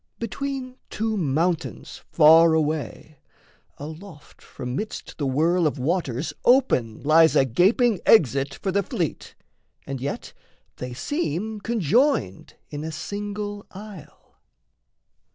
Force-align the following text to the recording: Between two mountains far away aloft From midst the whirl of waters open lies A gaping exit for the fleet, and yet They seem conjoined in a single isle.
Between 0.17 0.77
two 0.89 1.15
mountains 1.15 2.01
far 2.11 2.55
away 2.55 3.19
aloft 3.77 4.41
From 4.41 4.75
midst 4.75 5.19
the 5.19 5.27
whirl 5.27 5.67
of 5.67 5.77
waters 5.77 6.33
open 6.43 7.03
lies 7.03 7.35
A 7.35 7.45
gaping 7.45 7.99
exit 8.03 8.55
for 8.55 8.71
the 8.71 8.81
fleet, 8.81 9.35
and 9.85 10.01
yet 10.01 10.33
They 10.77 10.95
seem 10.95 11.59
conjoined 11.61 12.55
in 12.71 12.83
a 12.83 12.91
single 12.91 13.67
isle. 13.69 14.41